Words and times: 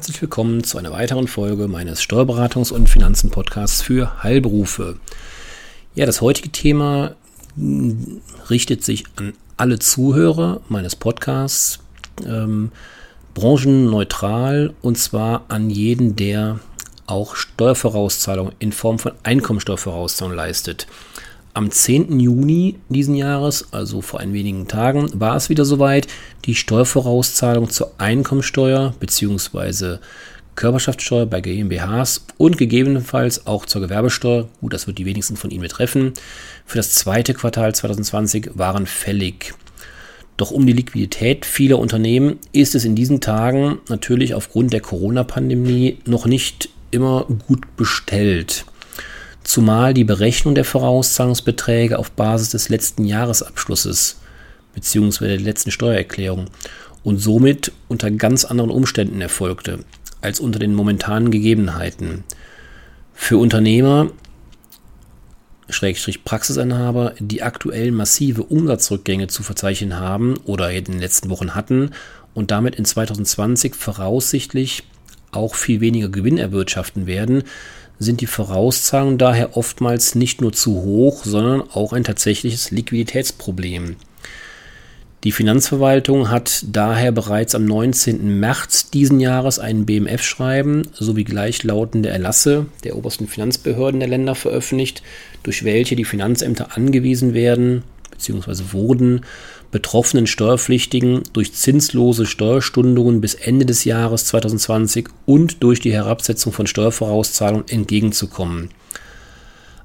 Herzlich 0.00 0.22
willkommen 0.22 0.64
zu 0.64 0.78
einer 0.78 0.92
weiteren 0.92 1.28
Folge 1.28 1.68
meines 1.68 2.00
Steuerberatungs- 2.00 2.72
und 2.72 2.88
Finanzen-Podcasts 2.88 3.82
für 3.82 4.22
Heilberufe. 4.22 4.96
Ja, 5.94 6.06
das 6.06 6.22
heutige 6.22 6.48
Thema 6.48 7.16
richtet 8.48 8.82
sich 8.82 9.04
an 9.16 9.34
alle 9.58 9.78
Zuhörer 9.78 10.62
meines 10.70 10.96
Podcasts, 10.96 11.80
ähm, 12.24 12.72
branchenneutral 13.34 14.72
und 14.80 14.96
zwar 14.96 15.44
an 15.48 15.68
jeden, 15.68 16.16
der 16.16 16.60
auch 17.04 17.36
Steuervorauszahlung 17.36 18.52
in 18.58 18.72
Form 18.72 18.98
von 18.98 19.12
Einkommensteuervorauszahlung 19.22 20.34
leistet. 20.34 20.86
Am 21.52 21.72
10. 21.72 22.20
Juni 22.20 22.76
diesen 22.88 23.16
Jahres, 23.16 23.72
also 23.72 24.02
vor 24.02 24.20
ein 24.20 24.32
wenigen 24.32 24.68
Tagen, 24.68 25.10
war 25.14 25.34
es 25.34 25.48
wieder 25.48 25.64
soweit. 25.64 26.06
Die 26.44 26.54
Steuervorauszahlung 26.54 27.68
zur 27.70 27.90
Einkommensteuer 27.98 28.94
bzw. 29.00 29.96
Körperschaftssteuer 30.54 31.26
bei 31.26 31.40
GmbHs 31.40 32.24
und 32.36 32.56
gegebenenfalls 32.56 33.48
auch 33.48 33.66
zur 33.66 33.80
Gewerbesteuer, 33.80 34.48
gut, 34.60 34.72
das 34.72 34.86
wird 34.86 34.98
die 34.98 35.06
wenigsten 35.06 35.36
von 35.36 35.50
Ihnen 35.50 35.62
betreffen, 35.62 36.12
für 36.66 36.76
das 36.76 36.92
zweite 36.94 37.34
Quartal 37.34 37.74
2020 37.74 38.52
waren 38.54 38.86
fällig. 38.86 39.54
Doch 40.36 40.52
um 40.52 40.66
die 40.66 40.72
Liquidität 40.72 41.44
vieler 41.44 41.80
Unternehmen 41.80 42.38
ist 42.52 42.76
es 42.76 42.84
in 42.84 42.94
diesen 42.94 43.20
Tagen 43.20 43.78
natürlich 43.88 44.34
aufgrund 44.34 44.72
der 44.72 44.80
Corona-Pandemie 44.80 45.98
noch 46.06 46.26
nicht 46.26 46.68
immer 46.92 47.26
gut 47.48 47.76
bestellt 47.76 48.66
zumal 49.44 49.94
die 49.94 50.04
Berechnung 50.04 50.54
der 50.54 50.64
Vorauszahlungsbeträge 50.64 51.98
auf 51.98 52.10
Basis 52.10 52.50
des 52.50 52.68
letzten 52.68 53.04
Jahresabschlusses 53.04 54.20
bzw. 54.74 55.26
der 55.28 55.40
letzten 55.40 55.70
Steuererklärung 55.70 56.46
und 57.02 57.18
somit 57.18 57.72
unter 57.88 58.10
ganz 58.10 58.44
anderen 58.44 58.70
Umständen 58.70 59.20
erfolgte 59.20 59.80
als 60.20 60.40
unter 60.40 60.58
den 60.58 60.74
momentanen 60.74 61.30
Gegebenheiten. 61.30 62.24
Für 63.14 63.38
Unternehmer, 63.38 64.10
Schrägstrich 65.68 66.24
Praxisinhaber, 66.24 67.14
die 67.18 67.42
aktuell 67.42 67.90
massive 67.92 68.42
Umsatzrückgänge 68.42 69.28
zu 69.28 69.42
verzeichnen 69.42 69.98
haben 69.98 70.36
oder 70.44 70.70
in 70.72 70.84
den 70.84 70.98
letzten 70.98 71.30
Wochen 71.30 71.54
hatten 71.54 71.92
und 72.34 72.50
damit 72.50 72.74
in 72.74 72.84
2020 72.84 73.74
voraussichtlich 73.74 74.84
auch 75.32 75.54
viel 75.54 75.80
weniger 75.80 76.08
Gewinn 76.08 76.38
erwirtschaften 76.38 77.06
werden, 77.06 77.44
sind 78.00 78.22
die 78.22 78.26
Vorauszahlungen 78.26 79.18
daher 79.18 79.56
oftmals 79.56 80.16
nicht 80.16 80.40
nur 80.40 80.52
zu 80.52 80.82
hoch, 80.82 81.24
sondern 81.24 81.62
auch 81.70 81.92
ein 81.92 82.02
tatsächliches 82.02 82.72
Liquiditätsproblem. 82.72 83.96
Die 85.22 85.32
Finanzverwaltung 85.32 86.30
hat 86.30 86.64
daher 86.66 87.12
bereits 87.12 87.54
am 87.54 87.66
19. 87.66 88.40
März 88.40 88.88
diesen 88.88 89.20
Jahres 89.20 89.58
ein 89.58 89.84
BMF-Schreiben 89.84 90.88
sowie 90.94 91.24
gleichlautende 91.24 92.08
Erlasse 92.08 92.66
der 92.84 92.96
obersten 92.96 93.28
Finanzbehörden 93.28 94.00
der 94.00 94.08
Länder 94.08 94.34
veröffentlicht, 94.34 95.02
durch 95.42 95.62
welche 95.64 95.94
die 95.94 96.06
Finanzämter 96.06 96.74
angewiesen 96.74 97.34
werden 97.34 97.84
bzw. 98.10 98.72
wurden, 98.72 99.22
betroffenen 99.70 100.26
Steuerpflichtigen 100.26 101.22
durch 101.32 101.54
zinslose 101.54 102.26
Steuerstundungen 102.26 103.20
bis 103.20 103.34
Ende 103.34 103.66
des 103.66 103.84
Jahres 103.84 104.26
2020 104.26 105.08
und 105.26 105.62
durch 105.62 105.80
die 105.80 105.92
Herabsetzung 105.92 106.52
von 106.52 106.66
Steuervorauszahlungen 106.66 107.68
entgegenzukommen. 107.68 108.70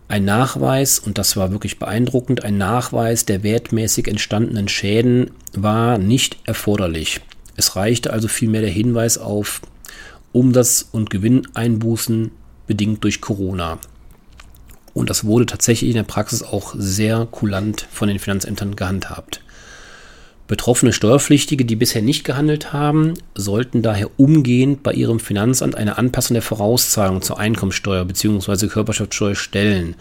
Ein 0.08 0.26
Nachweis, 0.26 1.00
und 1.00 1.18
das 1.18 1.36
war 1.36 1.52
wirklich 1.52 1.80
beeindruckend, 1.80 2.44
ein 2.44 2.58
Nachweis 2.58 3.25
der 3.25 3.41
wertmäßig 3.41 4.08
entstandenen 4.08 4.68
Schäden 4.68 5.31
war 5.53 5.97
nicht 5.97 6.38
erforderlich. 6.44 7.22
Es 7.56 7.75
reichte 7.75 8.13
also 8.13 8.28
vielmehr 8.28 8.62
der 8.62 8.69
Hinweis 8.69 9.18
auf 9.18 9.62
Umsatz- 10.31 10.90
und 10.92 11.09
Gewinneinbußen 11.09 12.31
bedingt 12.68 13.03
durch 13.03 13.22
Corona. 13.22 13.80
Und 14.95 15.09
das 15.09 15.25
wurde 15.25 15.45
tatsächlich 15.45 15.89
in 15.89 15.97
der 15.97 16.03
Praxis 16.03 16.41
auch 16.41 16.73
sehr 16.78 17.28
kulant 17.29 17.85
von 17.91 18.07
den 18.07 18.17
Finanzämtern 18.17 18.78
gehandhabt. 18.78 19.41
Betroffene 20.47 20.94
Steuerpflichtige, 20.94 21.66
die 21.66 21.75
bisher 21.75 22.01
nicht 22.01 22.23
gehandelt 22.23 22.72
haben, 22.72 23.16
sollten 23.35 23.81
daher 23.81 24.09
umgehend 24.16 24.83
bei 24.83 24.94
ihrem 24.94 25.19
Finanzamt 25.19 25.75
eine 25.75 25.97
Anpassung 25.97 26.35
der 26.35 26.41
Vorauszahlung 26.41 27.22
zur 27.22 27.38
Einkommensteuer 27.38 28.06
bzw. 28.06 28.67
Körperschaftssteuer 28.67 29.35
stellen. 29.35 29.95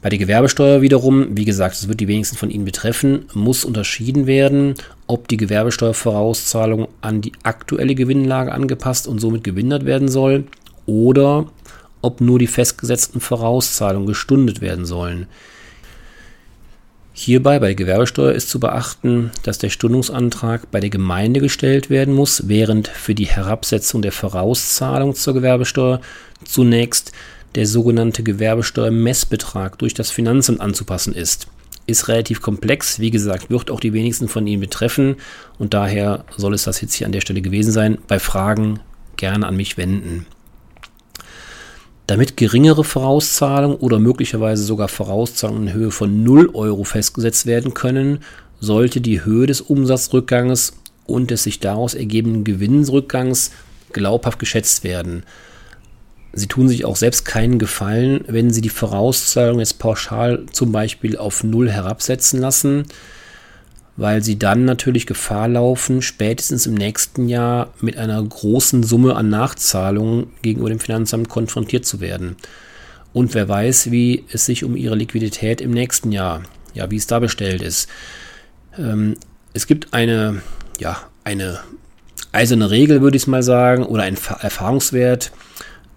Bei 0.00 0.08
der 0.08 0.18
Gewerbesteuer 0.18 0.80
wiederum, 0.80 1.36
wie 1.36 1.44
gesagt, 1.44 1.74
es 1.74 1.88
wird 1.88 2.00
die 2.00 2.08
wenigsten 2.08 2.36
von 2.36 2.50
Ihnen 2.50 2.64
betreffen, 2.64 3.26
muss 3.34 3.66
unterschieden 3.66 4.26
werden, 4.26 4.76
ob 5.06 5.28
die 5.28 5.36
Gewerbesteuervorauszahlung 5.36 6.88
an 7.02 7.20
die 7.20 7.32
aktuelle 7.42 7.94
Gewinnlage 7.94 8.52
angepasst 8.52 9.06
und 9.06 9.18
somit 9.18 9.44
gewindert 9.44 9.84
werden 9.84 10.08
soll 10.08 10.44
oder 10.86 11.48
ob 12.02 12.20
nur 12.20 12.38
die 12.38 12.46
festgesetzten 12.46 13.20
Vorauszahlungen 13.20 14.06
gestundet 14.06 14.60
werden 14.60 14.84
sollen. 14.84 15.26
Hierbei 17.20 17.58
bei 17.58 17.74
Gewerbesteuer 17.74 18.32
ist 18.32 18.48
zu 18.48 18.60
beachten, 18.60 19.32
dass 19.42 19.58
der 19.58 19.70
Stundungsantrag 19.70 20.70
bei 20.70 20.78
der 20.78 20.88
Gemeinde 20.88 21.40
gestellt 21.40 21.90
werden 21.90 22.14
muss, 22.14 22.46
während 22.46 22.86
für 22.86 23.12
die 23.12 23.26
Herabsetzung 23.26 24.02
der 24.02 24.12
Vorauszahlung 24.12 25.16
zur 25.16 25.34
Gewerbesteuer 25.34 26.00
zunächst 26.44 27.10
der 27.56 27.66
sogenannte 27.66 28.22
Gewerbesteuermessbetrag 28.22 29.78
durch 29.78 29.94
das 29.94 30.12
Finanzamt 30.12 30.60
anzupassen 30.60 31.12
ist. 31.12 31.48
Ist 31.86 32.06
relativ 32.06 32.40
komplex, 32.40 33.00
wie 33.00 33.10
gesagt, 33.10 33.50
wird 33.50 33.72
auch 33.72 33.80
die 33.80 33.94
wenigsten 33.94 34.28
von 34.28 34.46
Ihnen 34.46 34.60
betreffen 34.60 35.16
und 35.58 35.74
daher 35.74 36.24
soll 36.36 36.54
es 36.54 36.62
das 36.62 36.80
jetzt 36.80 36.94
hier 36.94 37.08
an 37.08 37.12
der 37.12 37.20
Stelle 37.22 37.42
gewesen 37.42 37.72
sein. 37.72 37.98
Bei 38.06 38.20
Fragen 38.20 38.78
gerne 39.16 39.44
an 39.44 39.56
mich 39.56 39.76
wenden. 39.76 40.26
Damit 42.08 42.38
geringere 42.38 42.84
Vorauszahlungen 42.84 43.76
oder 43.76 43.98
möglicherweise 43.98 44.64
sogar 44.64 44.88
Vorauszahlungen 44.88 45.68
in 45.68 45.74
Höhe 45.74 45.90
von 45.90 46.24
0 46.24 46.48
Euro 46.54 46.84
festgesetzt 46.84 47.44
werden 47.44 47.74
können, 47.74 48.20
sollte 48.60 49.02
die 49.02 49.26
Höhe 49.26 49.46
des 49.46 49.60
Umsatzrückgangs 49.60 50.72
und 51.04 51.30
des 51.30 51.42
sich 51.42 51.60
daraus 51.60 51.92
ergebenden 51.92 52.44
Gewinnsrückgangs 52.44 53.50
glaubhaft 53.92 54.38
geschätzt 54.38 54.84
werden. 54.84 55.22
Sie 56.32 56.46
tun 56.46 56.66
sich 56.66 56.86
auch 56.86 56.96
selbst 56.96 57.26
keinen 57.26 57.58
Gefallen, 57.58 58.24
wenn 58.26 58.50
Sie 58.50 58.62
die 58.62 58.70
Vorauszahlung 58.70 59.58
jetzt 59.58 59.78
pauschal 59.78 60.46
zum 60.50 60.72
Beispiel 60.72 61.18
auf 61.18 61.44
0 61.44 61.70
herabsetzen 61.70 62.40
lassen 62.40 62.86
weil 63.98 64.22
sie 64.22 64.38
dann 64.38 64.64
natürlich 64.64 65.06
Gefahr 65.06 65.48
laufen, 65.48 66.02
spätestens 66.02 66.66
im 66.66 66.74
nächsten 66.74 67.28
Jahr 67.28 67.74
mit 67.80 67.96
einer 67.96 68.22
großen 68.22 68.84
Summe 68.84 69.16
an 69.16 69.28
Nachzahlungen 69.28 70.28
gegenüber 70.40 70.68
dem 70.68 70.78
Finanzamt 70.78 71.28
konfrontiert 71.28 71.84
zu 71.84 72.00
werden. 72.00 72.36
Und 73.12 73.34
wer 73.34 73.48
weiß, 73.48 73.90
wie 73.90 74.24
es 74.32 74.46
sich 74.46 74.62
um 74.62 74.76
ihre 74.76 74.94
Liquidität 74.94 75.60
im 75.60 75.72
nächsten 75.72 76.12
Jahr, 76.12 76.42
ja, 76.74 76.88
wie 76.92 76.96
es 76.96 77.08
da 77.08 77.18
bestellt 77.18 77.60
ist. 77.60 77.88
Ähm, 78.78 79.16
es 79.52 79.66
gibt 79.66 79.92
eine, 79.92 80.42
ja, 80.78 80.98
eine 81.24 81.58
eiserne 82.30 82.70
Regel, 82.70 83.00
würde 83.00 83.16
ich 83.16 83.26
mal 83.26 83.42
sagen, 83.42 83.82
oder 83.82 84.04
ein 84.04 84.14
Erfahrungswert, 84.14 85.32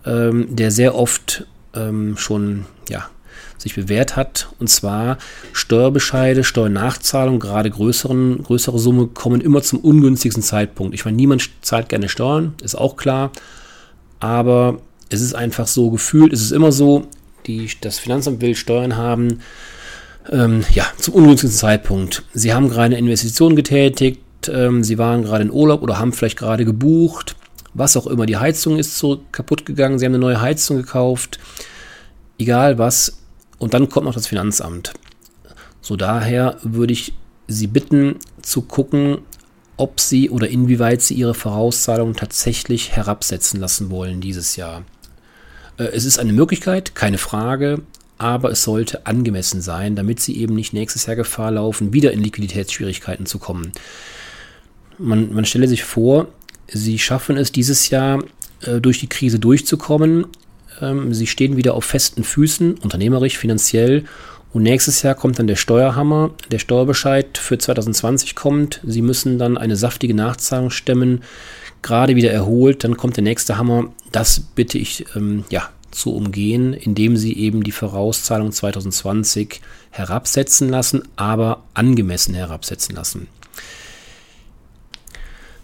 ähm, 0.08 0.48
der 0.50 0.72
sehr 0.72 0.96
oft 0.96 1.46
ähm, 1.76 2.18
schon, 2.18 2.66
ja, 2.90 3.12
sich 3.58 3.76
bewährt 3.76 4.16
hat. 4.16 4.50
Und 4.60 4.70
zwar 4.70 5.18
Steuerbescheide, 5.54 6.44
Steuernachzahlung, 6.44 7.40
gerade 7.40 7.70
größeren, 7.70 8.44
größere 8.44 8.80
Summe, 8.80 9.08
kommen 9.08 9.42
immer 9.42 9.62
zum 9.62 9.80
ungünstigsten 9.80 10.44
Zeitpunkt. 10.44 10.94
Ich 10.94 11.06
meine, 11.06 11.18
niemand 11.18 11.50
zahlt 11.62 11.90
gerne 11.90 12.10
Steuern, 12.10 12.56
ist 12.64 12.76
auch 12.76 12.96
klar. 12.96 13.32
Aber 14.20 14.80
es 15.10 15.22
ist 15.22 15.34
einfach 15.34 15.68
so 15.68 15.92
gefühlt, 15.92 16.34
es 16.34 16.42
ist 16.42 16.52
immer 16.52 16.72
so, 16.72 17.08
die, 17.48 17.70
das 17.82 18.00
Finanzamt 18.00 18.42
will 18.42 18.56
Steuern 18.56 18.96
haben, 18.96 19.40
ähm, 20.30 20.64
ja, 20.74 20.86
zum 20.98 21.16
ungünstigsten 21.16 21.60
Zeitpunkt. 21.60 22.24
Sie 22.34 22.54
haben 22.54 22.70
gerade 22.70 22.86
eine 22.86 22.98
Investition 22.98 23.56
getätigt, 23.56 24.22
ähm, 24.48 24.84
Sie 24.84 24.98
waren 24.98 25.24
gerade 25.24 25.44
in 25.44 25.52
Urlaub 25.52 25.82
oder 25.82 26.00
haben 26.00 26.14
vielleicht 26.14 26.38
gerade 26.38 26.66
gebucht, 26.66 27.36
was 27.74 27.98
auch 27.98 28.08
immer. 28.08 28.26
Die 28.26 28.38
Heizung 28.38 28.78
ist 28.78 28.98
so 28.98 29.22
kaputt 29.32 29.66
gegangen, 29.66 30.00
Sie 30.00 30.06
haben 30.06 30.14
eine 30.14 30.22
neue 30.22 30.42
Heizung 30.42 30.78
gekauft. 30.78 31.40
Egal 32.38 32.78
was, 32.78 33.21
und 33.62 33.76
dann 33.76 33.90
kommt 33.90 34.08
noch 34.08 34.16
das 34.16 34.26
Finanzamt. 34.26 34.92
So 35.82 35.96
daher 35.96 36.58
würde 36.64 36.94
ich 36.94 37.14
Sie 37.48 37.68
bitten 37.68 38.16
zu 38.42 38.64
gucken, 38.64 39.20
ob 39.78 40.00
Sie 40.00 40.32
oder 40.32 40.48
inwieweit 40.48 41.04
Sie 41.04 41.14
Ihre 41.14 41.36
Vorauszahlungen 41.36 42.16
tatsächlich 42.16 42.94
herabsetzen 42.94 43.60
lassen 43.60 43.92
wollen 43.92 44.20
dieses 44.20 44.56
Jahr. 44.56 44.84
Äh, 45.78 45.84
es 45.94 46.06
ist 46.06 46.18
eine 46.18 46.34
Möglichkeit, 46.34 46.96
keine 46.96 47.20
Frage, 47.20 47.84
aber 48.18 48.50
es 48.50 48.64
sollte 48.64 49.06
angemessen 49.06 49.62
sein, 49.62 49.96
damit 49.96 50.20
Sie 50.22 50.38
eben 50.38 50.56
nicht 50.56 50.74
nächstes 50.74 51.06
Jahr 51.06 51.16
Gefahr 51.16 51.52
laufen, 51.52 51.94
wieder 51.94 52.14
in 52.14 52.24
Liquiditätsschwierigkeiten 52.24 53.28
zu 53.28 53.38
kommen. 53.38 53.74
Man, 54.98 55.36
man 55.36 55.46
stelle 55.46 55.68
sich 55.68 55.84
vor, 55.84 56.30
Sie 56.68 56.98
schaffen 56.98 57.38
es 57.38 57.52
dieses 57.52 57.92
Jahr 57.92 58.24
äh, 58.62 58.82
durch 58.82 59.00
die 59.00 59.10
Krise 59.10 59.38
durchzukommen, 59.38 60.26
ähm, 60.82 61.14
sie 61.14 61.28
stehen 61.28 61.58
wieder 61.58 61.74
auf 61.74 61.86
festen 61.86 62.24
Füßen, 62.24 62.76
unternehmerisch, 62.76 63.38
finanziell. 63.38 64.06
Und 64.54 64.64
nächstes 64.64 65.02
Jahr 65.02 65.16
kommt 65.16 65.40
dann 65.40 65.48
der 65.48 65.56
Steuerhammer, 65.56 66.32
der 66.52 66.60
Steuerbescheid 66.60 67.38
für 67.38 67.58
2020 67.58 68.36
kommt. 68.36 68.82
Sie 68.84 69.02
müssen 69.02 69.40
dann 69.40 69.58
eine 69.58 69.76
saftige 69.76 70.14
Nachzahlung 70.14 70.70
stemmen. 70.70 71.24
gerade 71.82 72.16
wieder 72.16 72.32
erholt, 72.32 72.84
dann 72.84 72.98
kommt 72.98 73.18
der 73.18 73.24
nächste 73.24 73.58
Hammer. 73.58 73.86
Das 74.12 74.40
bitte 74.40 74.78
ich 74.78 75.06
ähm, 75.16 75.46
ja, 75.50 75.70
zu 75.92 76.14
umgehen, 76.16 76.74
indem 76.74 77.18
sie 77.18 77.38
eben 77.38 77.64
die 77.64 77.72
Vorauszahlung 77.72 78.52
2020 78.52 79.62
herabsetzen 79.90 80.70
lassen, 80.70 81.04
aber 81.16 81.64
angemessen 81.74 82.34
herabsetzen 82.34 82.96
lassen. 82.96 83.28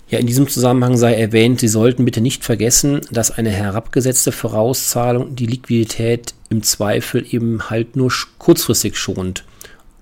Ja, 0.09 0.19
in 0.19 0.27
diesem 0.27 0.47
Zusammenhang 0.47 0.95
sei 0.95 1.15
erwähnt, 1.15 1.59
Sie 1.59 1.67
sollten 1.67 2.05
bitte 2.05 2.21
nicht 2.21 2.45
vergessen, 2.45 3.01
dass 3.11 3.31
eine 3.31 3.49
herabgesetzte 3.49 4.31
Vorauszahlung 4.31 5.35
die 5.35 5.47
Liquidität 5.47 6.33
im 6.49 6.63
Zweifel 6.63 7.25
eben 7.29 7.69
halt 7.69 7.97
nur 7.97 8.11
kurzfristig 8.37 8.97
schont 8.97 9.43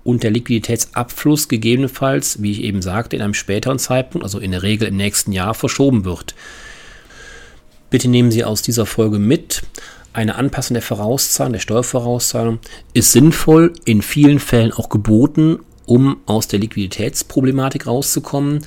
und 0.04 0.22
der 0.22 0.30
Liquiditätsabfluss 0.30 1.48
gegebenenfalls, 1.48 2.40
wie 2.40 2.52
ich 2.52 2.62
eben 2.62 2.80
sagte, 2.82 3.16
in 3.16 3.22
einem 3.22 3.34
späteren 3.34 3.80
Zeitpunkt, 3.80 4.22
also 4.24 4.38
in 4.38 4.52
der 4.52 4.62
Regel 4.62 4.86
im 4.86 4.96
nächsten 4.96 5.32
Jahr, 5.32 5.54
verschoben 5.54 6.04
wird. 6.04 6.36
Bitte 7.90 8.06
nehmen 8.08 8.30
Sie 8.30 8.44
aus 8.44 8.62
dieser 8.62 8.86
Folge 8.86 9.18
mit, 9.18 9.62
eine 10.12 10.36
Anpassung 10.36 10.74
der 10.74 10.82
Vorauszahlung, 10.82 11.54
der 11.54 11.60
Steuervorauszahlung 11.60 12.60
ist 12.92 13.10
sinnvoll, 13.10 13.72
in 13.84 14.00
vielen 14.00 14.38
Fällen 14.38 14.72
auch 14.72 14.88
geboten, 14.88 15.58
um 15.84 16.18
aus 16.26 16.46
der 16.46 16.60
Liquiditätsproblematik 16.60 17.86
rauszukommen. 17.88 18.64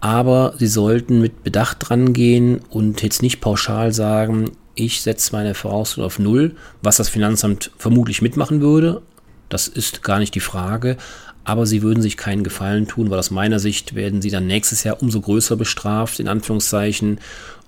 Aber 0.00 0.54
Sie 0.58 0.66
sollten 0.66 1.20
mit 1.20 1.44
Bedacht 1.44 1.76
dran 1.80 2.12
gehen 2.12 2.60
und 2.70 3.02
jetzt 3.02 3.22
nicht 3.22 3.40
pauschal 3.40 3.92
sagen, 3.92 4.52
ich 4.74 5.02
setze 5.02 5.32
meine 5.32 5.54
Vorauszahlung 5.54 6.06
auf 6.06 6.18
Null, 6.18 6.56
was 6.82 6.96
das 6.96 7.10
Finanzamt 7.10 7.70
vermutlich 7.76 8.22
mitmachen 8.22 8.60
würde. 8.60 9.02
Das 9.50 9.68
ist 9.68 10.02
gar 10.02 10.18
nicht 10.18 10.34
die 10.34 10.40
Frage. 10.40 10.96
Aber 11.44 11.66
Sie 11.66 11.82
würden 11.82 12.02
sich 12.02 12.16
keinen 12.16 12.44
Gefallen 12.44 12.86
tun, 12.86 13.10
weil 13.10 13.18
aus 13.18 13.30
meiner 13.30 13.58
Sicht 13.58 13.94
werden 13.94 14.22
Sie 14.22 14.30
dann 14.30 14.46
nächstes 14.46 14.84
Jahr 14.84 15.02
umso 15.02 15.20
größer 15.20 15.56
bestraft, 15.56 16.20
in 16.20 16.28
Anführungszeichen, 16.28 17.18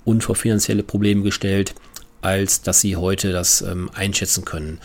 und 0.04 0.22
vor 0.22 0.34
finanzielle 0.34 0.82
Probleme 0.82 1.22
gestellt, 1.22 1.74
als 2.22 2.62
dass 2.62 2.80
Sie 2.80 2.96
heute 2.96 3.32
das 3.32 3.62
ähm, 3.62 3.90
einschätzen 3.94 4.44
können. 4.44 4.78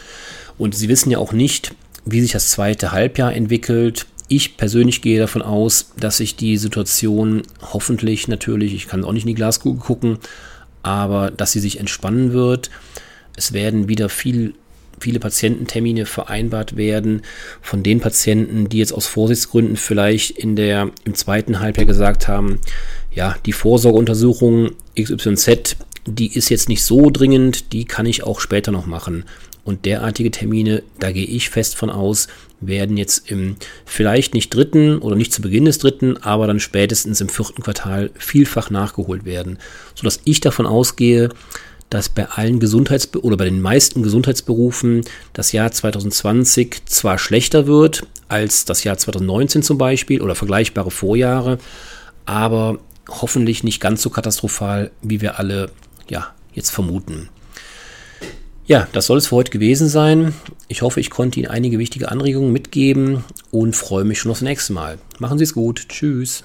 Und 0.58 0.76
Sie 0.76 0.90
wissen 0.90 1.12
ja 1.12 1.18
auch 1.20 1.34
nicht, 1.34 1.76
wie 2.06 2.22
sich 2.22 2.32
das 2.32 2.52
zweite 2.52 2.92
Halbjahr 2.92 3.34
entwickelt. 3.34 4.06
Ich 4.30 4.58
persönlich 4.58 5.02
gehe 5.02 5.20
davon 5.20 5.42
aus, 5.42 5.92
dass 5.98 6.18
sich 6.18 6.36
die 6.36 6.58
Situation 6.58 7.44
hoffentlich 7.62 8.28
natürlich, 8.28 8.74
ich 8.74 8.88
kann 8.88 9.06
auch 9.06 9.14
nicht 9.14 9.24
in 9.24 9.30
die 9.30 9.36
Glaskugel 9.36 9.80
gucken, 9.80 10.18
aber 10.84 11.32
dass 11.32 11.54
sie 11.54 11.62
sich 11.62 11.80
entspannen 11.80 12.34
wird. 12.34 12.70
Es 13.38 13.54
werden 13.54 13.88
wieder 13.88 14.10
viel, 14.10 14.54
viele 15.00 15.20
Patiententermine 15.20 16.06
vereinbart 16.06 16.76
werden 16.76 17.22
von 17.62 17.84
den 17.84 18.02
Patienten, 18.02 18.68
die 18.68 18.80
jetzt 18.80 18.94
aus 18.94 19.08
Vorsichtsgründen 19.08 19.78
vielleicht 19.78 20.32
in 20.32 20.58
der, 20.58 20.92
im 21.06 21.16
zweiten 21.16 21.62
Halbjahr 21.62 21.86
gesagt 21.86 22.28
haben, 22.28 22.60
ja, 23.14 23.36
die 23.46 23.54
Vorsorgeuntersuchung 23.54 24.72
XYZ, 25.00 25.78
die 26.06 26.36
ist 26.36 26.50
jetzt 26.50 26.68
nicht 26.68 26.84
so 26.84 27.10
dringend, 27.12 27.72
die 27.74 27.86
kann 27.86 28.06
ich 28.06 28.24
auch 28.24 28.42
später 28.42 28.72
noch 28.72 28.86
machen. 28.88 29.24
Und 29.64 29.86
derartige 29.86 30.32
Termine, 30.32 30.84
da 31.00 31.12
gehe 31.12 31.26
ich 31.26 31.50
fest 31.50 31.76
von 31.76 31.90
aus, 31.90 32.28
werden 32.60 32.98
jetzt 32.98 33.30
im 33.30 33.56
vielleicht 33.86 34.34
nicht 34.34 34.54
dritten 34.54 35.00
oder 35.00 35.16
nicht 35.16 35.34
zu 35.34 35.42
Beginn 35.42 35.66
des 35.66 35.78
dritten, 35.78 36.18
aber 36.18 36.48
dann 36.48 36.60
spätestens 36.60 37.22
im 37.22 37.30
vierten 37.30 37.62
Quartal 37.62 38.10
vielfach 38.18 38.70
nachgeholt 38.70 39.26
werden. 39.26 39.60
Sodass 39.96 40.22
ich 40.24 40.40
davon 40.40 40.66
ausgehe, 40.66 41.30
dass 41.90 42.10
bei 42.10 42.28
allen 42.28 42.60
Gesundheits- 42.60 43.16
oder 43.16 43.38
bei 43.38 43.46
den 43.46 43.62
meisten 43.62 44.04
Gesundheitsberufen 44.04 45.02
das 45.34 45.52
Jahr 45.52 45.72
2020 45.72 46.86
zwar 46.86 47.18
schlechter 47.18 47.68
wird 47.68 48.06
als 48.28 48.66
das 48.66 48.84
Jahr 48.84 48.98
2019 48.98 49.64
zum 49.64 49.78
Beispiel 49.78 50.22
oder 50.22 50.36
vergleichbare 50.36 50.92
Vorjahre, 50.92 51.60
aber 52.26 52.80
hoffentlich 53.10 53.64
nicht 53.64 53.80
ganz 53.80 54.02
so 54.02 54.10
katastrophal, 54.10 54.92
wie 55.02 55.22
wir 55.22 55.40
alle 55.40 55.72
ja, 56.10 56.34
jetzt 56.54 56.72
vermuten. 56.72 57.30
Ja, 58.68 58.86
das 58.92 59.06
soll 59.06 59.18
es 59.18 59.28
für 59.28 59.38
heute 59.38 59.52
gewesen 59.52 59.88
sein. 59.88 60.34
Ich 60.68 60.82
hoffe, 60.82 61.00
ich 61.00 61.10
konnte 61.10 61.40
Ihnen 61.40 61.50
einige 61.50 61.80
wichtige 61.80 62.12
Anregungen 62.12 62.52
mitgeben 62.52 63.24
und 63.50 63.78
freue 63.78 64.04
mich 64.04 64.20
schon 64.20 64.30
aufs 64.30 64.42
nächste 64.42 64.74
Mal. 64.74 64.98
Machen 65.20 65.38
Sie 65.38 65.46
es 65.46 65.54
gut. 65.54 65.88
Tschüss. 65.88 66.44